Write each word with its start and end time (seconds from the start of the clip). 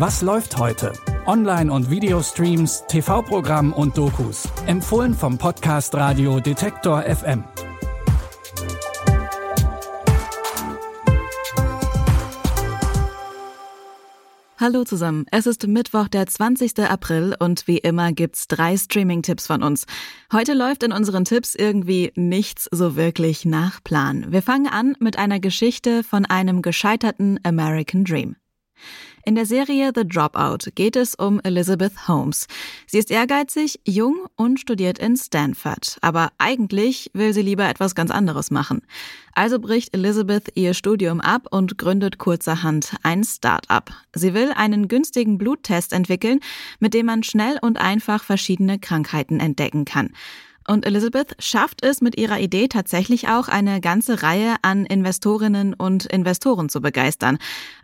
Was 0.00 0.22
läuft 0.22 0.56
heute? 0.56 0.94
Online- 1.26 1.70
und 1.70 1.90
Videostreams, 1.90 2.84
TV-Programm 2.88 3.74
und 3.74 3.98
Dokus. 3.98 4.48
Empfohlen 4.64 5.12
vom 5.12 5.36
Podcast 5.36 5.94
Radio 5.94 6.40
Detektor 6.40 7.02
FM. 7.02 7.44
Hallo 14.58 14.84
zusammen, 14.84 15.26
es 15.30 15.46
ist 15.46 15.66
Mittwoch, 15.66 16.08
der 16.08 16.26
20. 16.26 16.78
April 16.78 17.36
und 17.38 17.66
wie 17.66 17.76
immer 17.76 18.12
gibt's 18.12 18.48
drei 18.48 18.78
Streaming-Tipps 18.78 19.48
von 19.48 19.62
uns. 19.62 19.84
Heute 20.32 20.54
läuft 20.54 20.82
in 20.82 20.92
unseren 20.92 21.26
Tipps 21.26 21.54
irgendwie 21.54 22.10
nichts 22.14 22.66
so 22.70 22.96
wirklich 22.96 23.44
nach 23.44 23.84
Plan. 23.84 24.32
Wir 24.32 24.40
fangen 24.40 24.66
an 24.66 24.96
mit 24.98 25.18
einer 25.18 25.40
Geschichte 25.40 26.02
von 26.04 26.24
einem 26.24 26.62
gescheiterten 26.62 27.38
American 27.44 28.04
Dream. 28.04 28.36
In 29.22 29.34
der 29.34 29.44
Serie 29.44 29.92
The 29.94 30.06
Dropout 30.06 30.70
geht 30.74 30.96
es 30.96 31.14
um 31.14 31.40
Elizabeth 31.44 32.08
Holmes. 32.08 32.46
Sie 32.86 32.98
ist 32.98 33.10
ehrgeizig, 33.10 33.78
jung 33.84 34.26
und 34.34 34.58
studiert 34.58 34.98
in 34.98 35.16
Stanford. 35.16 35.98
Aber 36.00 36.30
eigentlich 36.38 37.10
will 37.12 37.34
sie 37.34 37.42
lieber 37.42 37.68
etwas 37.68 37.94
ganz 37.94 38.10
anderes 38.10 38.50
machen. 38.50 38.80
Also 39.34 39.58
bricht 39.58 39.94
Elizabeth 39.94 40.50
ihr 40.54 40.72
Studium 40.72 41.20
ab 41.20 41.46
und 41.50 41.76
gründet 41.76 42.16
kurzerhand 42.16 42.96
ein 43.02 43.22
Start-up. 43.22 43.90
Sie 44.14 44.32
will 44.32 44.52
einen 44.52 44.88
günstigen 44.88 45.36
Bluttest 45.36 45.92
entwickeln, 45.92 46.40
mit 46.78 46.94
dem 46.94 47.06
man 47.06 47.22
schnell 47.22 47.58
und 47.60 47.78
einfach 47.78 48.24
verschiedene 48.24 48.78
Krankheiten 48.78 49.38
entdecken 49.38 49.84
kann. 49.84 50.12
Und 50.68 50.86
Elizabeth 50.86 51.34
schafft 51.38 51.84
es 51.84 52.00
mit 52.00 52.18
ihrer 52.18 52.38
Idee 52.38 52.68
tatsächlich 52.68 53.28
auch, 53.28 53.48
eine 53.48 53.80
ganze 53.80 54.22
Reihe 54.22 54.56
an 54.62 54.86
Investorinnen 54.86 55.74
und 55.74 56.06
Investoren 56.06 56.68
zu 56.68 56.80
begeistern. 56.80 57.38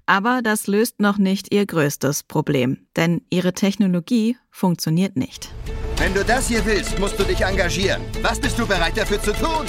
Aber 0.04 0.40
das 0.42 0.66
löst 0.66 1.00
noch 1.00 1.18
nicht 1.18 1.52
ihr 1.52 1.66
größtes 1.66 2.22
Problem, 2.24 2.86
denn 2.94 3.22
ihre 3.30 3.54
Technologie 3.54 4.36
funktioniert 4.50 5.16
nicht. 5.16 5.50
Wenn 5.96 6.12
du 6.14 6.24
das 6.24 6.48
hier 6.48 6.64
willst, 6.66 6.98
musst 6.98 7.18
du 7.18 7.24
dich 7.24 7.40
engagieren. 7.40 8.02
Was 8.22 8.38
bist 8.38 8.58
du 8.58 8.66
bereit 8.66 8.96
dafür 8.96 9.20
zu 9.20 9.32
tun? 9.32 9.64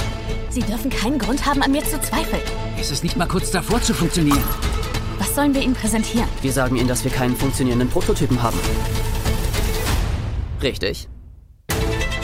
Sie 0.49 0.61
dürfen 0.61 0.89
keinen 0.89 1.17
Grund 1.17 1.45
haben, 1.45 1.61
an 1.61 1.71
mir 1.71 1.83
zu 1.83 1.99
zweifeln. 2.01 2.41
Ist 2.79 2.91
es 2.91 3.03
nicht 3.03 3.15
mal 3.15 3.27
kurz 3.27 3.51
davor 3.51 3.81
zu 3.81 3.93
funktionieren? 3.93 4.43
Was 5.17 5.33
sollen 5.33 5.53
wir 5.53 5.61
Ihnen 5.61 5.73
präsentieren? 5.73 6.27
Wir 6.41 6.51
sagen 6.51 6.75
Ihnen, 6.75 6.87
dass 6.87 7.03
wir 7.03 7.11
keinen 7.11 7.35
funktionierenden 7.35 7.89
Prototypen 7.89 8.41
haben. 8.43 8.59
Richtig. 10.61 11.07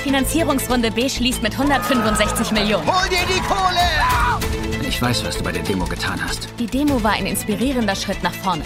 Finanzierungsrunde 0.04 0.92
B 0.92 1.08
schließt 1.08 1.42
mit 1.42 1.54
165 1.54 2.52
Millionen. 2.52 2.86
Hol 2.86 3.10
dir 3.10 3.26
die 3.28 3.40
Kohle! 3.42 4.84
Ich 4.86 5.02
weiß, 5.02 5.26
was 5.26 5.38
du 5.38 5.44
bei 5.44 5.52
der 5.52 5.64
Demo 5.64 5.86
getan 5.86 6.24
hast. 6.24 6.50
Die 6.60 6.68
Demo 6.68 7.02
war 7.04 7.14
ein 7.14 7.26
inspirierender 7.26 7.96
Schritt 7.96 8.22
nach 8.22 8.34
vorne. 8.34 8.64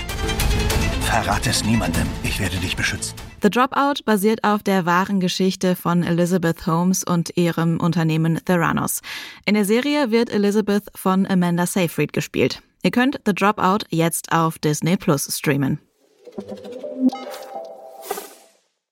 Verrate 1.02 1.52
es 1.52 1.64
niemandem. 1.64 2.08
Ich 2.24 2.40
werde 2.40 2.58
dich 2.58 2.76
beschützen. 2.76 3.16
The 3.42 3.50
Dropout 3.50 4.04
basiert 4.04 4.44
auf 4.44 4.64
der 4.64 4.86
wahren 4.86 5.20
Geschichte 5.20 5.76
von 5.76 6.04
Elizabeth 6.04 6.66
Holmes 6.66 7.04
und 7.04 7.38
ihrem 7.38 7.80
Unternehmen 7.80 8.42
Theranos. 8.44 9.02
In 9.46 9.54
der 9.54 9.64
Serie 9.64 10.12
wird 10.12 10.30
Elizabeth 10.30 10.86
von 10.96 11.26
Amanda 11.26 11.66
Seyfried 11.66 12.14
gespielt. 12.14 12.62
Ihr 12.84 12.92
könnt 12.92 13.22
The 13.26 13.34
Dropout 13.34 13.86
jetzt 13.90 14.32
auf 14.32 14.58
Disney 14.60 14.98
Plus 14.98 15.28
streamen. 15.38 15.80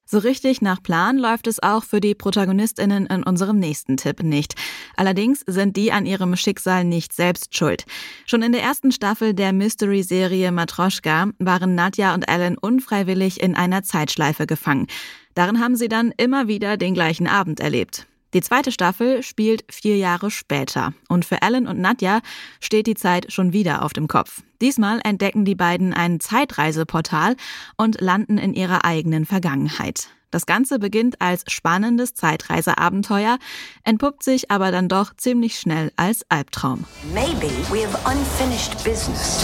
So 0.08 0.20
richtig 0.20 0.62
nach 0.62 0.84
Plan 0.84 1.18
läuft 1.18 1.48
es 1.48 1.62
auch 1.64 1.84
für 1.84 2.00
die 2.00 2.14
Protagonistinnen 2.14 3.08
in 3.08 3.24
unserem 3.24 3.58
nächsten 3.58 3.98
Tipp 3.98 4.22
nicht. 4.22 4.54
Allerdings 4.96 5.44
sind 5.48 5.76
die 5.78 5.92
an 5.92 6.06
ihrem 6.06 6.36
Schicksal 6.36 6.84
nicht 6.84 7.12
selbst 7.12 7.58
schuld. 7.58 7.86
Schon 8.28 8.44
in 8.44 8.52
der 8.52 8.62
ersten 8.62 8.92
Staffel 8.92 9.34
der 9.34 9.52
Mystery-Serie 9.52 10.52
Matroschka 10.52 11.30
waren 11.40 11.74
Nadja 11.74 12.14
und 12.14 12.30
Ellen 12.30 12.58
unfreiwillig 12.58 13.42
in 13.42 13.56
einer 13.56 13.82
Zeitschleife 13.82 14.46
gefangen. 14.46 14.86
Darin 15.34 15.60
haben 15.60 15.76
sie 15.76 15.90
dann 15.90 16.14
immer 16.16 16.48
wieder 16.48 16.78
den 16.78 16.94
gleichen 16.94 17.28
Abend 17.28 17.60
erlebt. 17.60 18.06
Die 18.36 18.42
zweite 18.42 18.74
Staffel 18.74 19.24
spielt 19.24 19.64
vier 19.72 19.96
Jahre 19.96 20.30
später 20.30 20.94
und 21.08 21.24
für 21.24 21.42
Ellen 21.42 21.68
und 21.68 21.80
Nadja 21.80 22.20
steht 22.60 22.86
die 22.86 22.94
Zeit 22.94 23.32
schon 23.32 23.54
wieder 23.54 23.82
auf 23.82 23.94
dem 23.94 24.10
Kopf. 24.10 24.42
Diesmal 24.60 25.00
entdecken 25.06 25.46
die 25.46 25.56
beiden 25.56 25.94
ein 25.94 26.20
Zeitreiseportal 26.20 27.38
und 27.78 28.02
landen 28.02 28.38
in 28.38 28.54
ihrer 28.54 28.84
eigenen 28.84 29.26
Vergangenheit. 29.26 30.10
Das 30.32 30.46
Ganze 30.46 30.80
beginnt 30.80 31.22
als 31.22 31.46
spannendes 31.48 32.14
Zeitreiseabenteuer, 32.14 33.38
entpuppt 33.86 34.22
sich 34.22 34.52
aber 34.52 34.70
dann 34.72 34.90
doch 34.90 35.16
ziemlich 35.16 35.58
schnell 35.58 35.94
als 35.96 36.26
Albtraum. 36.28 36.84
Maybe 37.14 37.50
we 37.72 37.88
have 37.88 37.98
unfinished 38.06 38.84
business. 38.84 39.40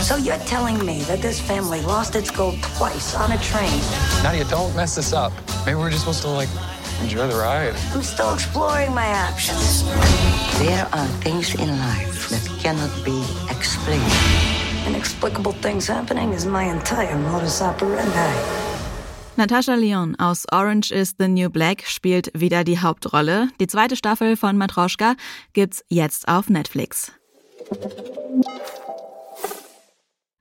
So 0.00 0.16
you're 0.16 0.42
telling 0.46 0.82
me 0.82 1.04
that 1.08 1.20
this 1.20 1.38
family 1.38 1.82
lost 1.82 2.16
its 2.16 2.32
gold 2.32 2.56
twice 2.62 3.14
on 3.14 3.32
a 3.32 3.36
train? 3.36 3.82
Nadia, 4.22 4.44
don't 4.44 4.74
mess 4.74 4.94
this 4.94 5.12
up. 5.12 5.30
Maybe 5.66 5.78
we're 5.78 5.90
just 5.90 6.04
supposed 6.04 6.22
to 6.22 6.28
like 6.28 6.48
enjoy 7.02 7.26
the 7.26 7.36
ride. 7.36 7.74
I'm 7.94 8.02
still 8.02 8.32
exploring 8.34 8.94
my 8.94 9.06
options. 9.28 9.84
There 10.58 10.86
are 10.92 11.06
things 11.22 11.54
in 11.54 11.68
life 11.68 12.28
that 12.30 12.44
cannot 12.62 12.90
be 13.04 13.24
explained. 13.50 14.12
Inexplicable 14.86 15.52
things 15.52 15.86
happening 15.86 16.32
is 16.32 16.46
my 16.46 16.64
entire 16.64 17.16
modus 17.16 17.60
operandi. 17.60 18.68
Natascha 19.36 19.76
Lyon 19.76 20.16
aus 20.18 20.46
Orange 20.50 20.90
is 20.90 21.14
the 21.18 21.28
New 21.28 21.48
Black 21.48 21.84
spielt 21.86 22.30
wieder 22.34 22.64
die 22.64 22.80
Hauptrolle. 22.80 23.48
Die 23.60 23.68
zweite 23.68 23.94
Staffel 23.94 24.36
von 24.36 24.56
Matroschka 24.56 25.14
gibt's 25.52 25.84
jetzt 25.88 26.26
auf 26.26 26.48
Netflix. 26.50 27.12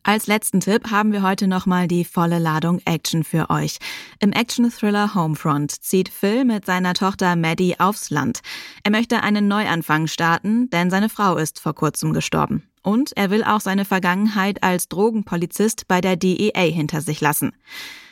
Als 0.07 0.25
letzten 0.25 0.61
Tipp 0.61 0.89
haben 0.89 1.11
wir 1.11 1.21
heute 1.21 1.49
nochmal 1.49 1.89
die 1.89 2.05
volle 2.05 2.39
Ladung 2.39 2.79
Action 2.85 3.25
für 3.25 3.49
euch. 3.49 3.77
Im 4.21 4.31
Action-Thriller 4.31 5.13
Homefront 5.13 5.69
zieht 5.69 6.07
Phil 6.07 6.45
mit 6.45 6.65
seiner 6.65 6.93
Tochter 6.93 7.35
Maddie 7.35 7.77
aufs 7.77 8.09
Land. 8.09 8.39
Er 8.85 8.91
möchte 8.91 9.21
einen 9.21 9.49
Neuanfang 9.49 10.07
starten, 10.07 10.69
denn 10.69 10.89
seine 10.89 11.09
Frau 11.09 11.35
ist 11.35 11.59
vor 11.59 11.75
kurzem 11.75 12.13
gestorben. 12.13 12.63
Und 12.83 13.17
er 13.17 13.31
will 13.31 13.43
auch 13.43 13.59
seine 13.59 13.83
Vergangenheit 13.83 14.63
als 14.63 14.87
Drogenpolizist 14.87 15.89
bei 15.89 15.99
der 15.99 16.15
DEA 16.15 16.61
hinter 16.61 17.01
sich 17.01 17.19
lassen. 17.19 17.51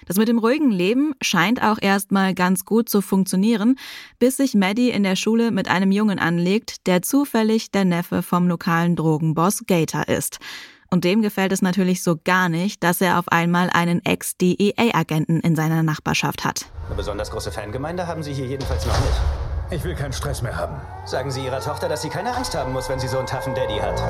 Das 0.05 0.17
mit 0.17 0.27
dem 0.27 0.37
ruhigen 0.37 0.71
Leben 0.71 1.13
scheint 1.21 1.63
auch 1.63 1.77
erstmal 1.81 2.33
ganz 2.33 2.65
gut 2.65 2.89
zu 2.89 2.99
funktionieren, 2.99 3.79
bis 4.19 4.35
sich 4.35 4.53
Maddie 4.53 4.89
in 4.89 5.03
der 5.03 5.15
Schule 5.15 5.49
mit 5.51 5.69
einem 5.69 5.93
Jungen 5.93 6.19
anlegt, 6.19 6.87
der 6.87 7.03
zufällig 7.03 7.71
der 7.71 7.85
Neffe 7.85 8.21
vom 8.21 8.49
lokalen 8.49 8.97
Drogenboss 8.97 9.63
Gator 9.65 10.09
ist. 10.09 10.39
Und 10.95 11.03
dem 11.03 11.21
gefällt 11.21 11.51
es 11.51 11.61
natürlich 11.61 12.01
so 12.03 12.15
gar 12.23 12.47
nicht, 12.47 12.81
dass 12.81 13.01
er 13.01 13.19
auf 13.19 13.27
einmal 13.27 13.69
einen 13.69 13.99
Ex-DEA-Agenten 14.05 15.41
in 15.41 15.53
seiner 15.53 15.83
Nachbarschaft 15.83 16.45
hat. 16.45 16.67
Eine 16.85 16.95
besonders 16.95 17.31
große 17.31 17.51
Fangemeinde 17.51 18.07
haben 18.07 18.23
Sie 18.23 18.33
hier 18.33 18.45
jedenfalls 18.45 18.85
noch 18.85 18.97
nicht. 18.97 19.19
Ich 19.71 19.83
will 19.83 19.93
keinen 19.93 20.13
Stress 20.13 20.41
mehr 20.41 20.55
haben. 20.55 20.79
Sagen 21.03 21.31
Sie 21.31 21.43
Ihrer 21.43 21.59
Tochter, 21.59 21.89
dass 21.89 22.01
sie 22.01 22.07
keine 22.07 22.33
Angst 22.33 22.55
haben 22.55 22.71
muss, 22.71 22.87
wenn 22.87 22.97
sie 22.97 23.09
so 23.09 23.17
einen 23.17 23.27
taffen 23.27 23.53
Daddy 23.53 23.77
hat. 23.79 24.01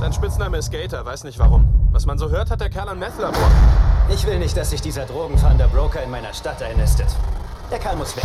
Sein 0.00 0.12
Spitzname 0.12 0.56
ist 0.56 0.72
Gator, 0.72 1.06
weiß 1.06 1.22
nicht 1.22 1.38
warum. 1.38 1.64
Was 1.92 2.06
man 2.06 2.18
so 2.18 2.30
hört, 2.30 2.50
hat 2.50 2.60
der 2.60 2.70
Kerl 2.70 2.88
ein 2.88 2.98
Meth-Labor. 2.98 3.50
Ich 4.12 4.26
will 4.26 4.40
nicht, 4.40 4.56
dass 4.56 4.70
sich 4.70 4.80
dieser 4.80 5.06
drogenfahrende 5.06 5.68
Broker 5.68 6.02
in 6.02 6.10
meiner 6.10 6.34
Stadt 6.34 6.60
einnistet. 6.60 7.06
Der 7.70 7.78
Kerl 7.78 7.94
muss 7.94 8.16
weg. 8.16 8.24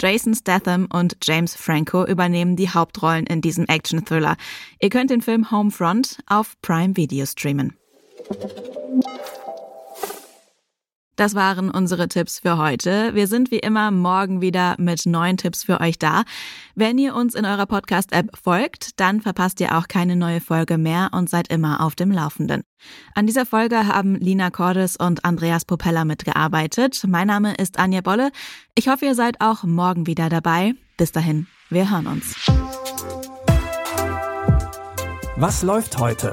Jason 0.00 0.34
Statham 0.34 0.88
und 0.90 1.18
James 1.22 1.54
Franco 1.54 2.06
übernehmen 2.06 2.56
die 2.56 2.70
Hauptrollen 2.70 3.26
in 3.26 3.42
diesem 3.42 3.66
Action-Thriller. 3.66 4.36
Ihr 4.80 4.88
könnt 4.88 5.10
den 5.10 5.20
Film 5.20 5.50
Homefront 5.50 6.18
auf 6.26 6.56
Prime 6.62 6.96
Video 6.96 7.26
streamen. 7.26 7.76
Das 11.20 11.34
waren 11.34 11.70
unsere 11.70 12.08
Tipps 12.08 12.38
für 12.38 12.56
heute. 12.56 13.14
Wir 13.14 13.26
sind 13.26 13.50
wie 13.50 13.58
immer 13.58 13.90
morgen 13.90 14.40
wieder 14.40 14.74
mit 14.78 15.04
neuen 15.04 15.36
Tipps 15.36 15.64
für 15.64 15.78
euch 15.78 15.98
da. 15.98 16.22
Wenn 16.74 16.96
ihr 16.96 17.14
uns 17.14 17.34
in 17.34 17.44
eurer 17.44 17.66
Podcast-App 17.66 18.30
folgt, 18.42 18.98
dann 18.98 19.20
verpasst 19.20 19.60
ihr 19.60 19.76
auch 19.76 19.86
keine 19.86 20.16
neue 20.16 20.40
Folge 20.40 20.78
mehr 20.78 21.10
und 21.12 21.28
seid 21.28 21.48
immer 21.48 21.82
auf 21.82 21.94
dem 21.94 22.10
Laufenden. 22.10 22.62
An 23.14 23.26
dieser 23.26 23.44
Folge 23.44 23.86
haben 23.86 24.14
Lina 24.14 24.48
Cordes 24.48 24.96
und 24.96 25.26
Andreas 25.26 25.66
Popella 25.66 26.06
mitgearbeitet. 26.06 27.02
Mein 27.06 27.26
Name 27.26 27.54
ist 27.54 27.78
Anja 27.78 28.00
Bolle. 28.00 28.30
Ich 28.74 28.88
hoffe, 28.88 29.04
ihr 29.04 29.14
seid 29.14 29.42
auch 29.42 29.62
morgen 29.62 30.06
wieder 30.06 30.30
dabei. 30.30 30.72
Bis 30.96 31.12
dahin, 31.12 31.48
wir 31.68 31.90
hören 31.90 32.06
uns. 32.06 32.34
Was 35.36 35.62
läuft 35.62 35.98
heute? 35.98 36.32